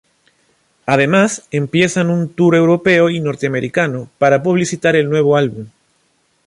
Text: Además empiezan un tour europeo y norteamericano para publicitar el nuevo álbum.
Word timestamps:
Además 0.87 1.47
empiezan 1.51 2.09
un 2.09 2.29
tour 2.33 2.55
europeo 2.55 3.07
y 3.11 3.19
norteamericano 3.19 4.09
para 4.17 4.41
publicitar 4.41 4.95
el 4.95 5.07
nuevo 5.07 5.37
álbum. 5.37 5.67